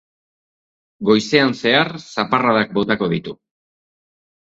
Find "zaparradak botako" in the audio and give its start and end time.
2.13-3.11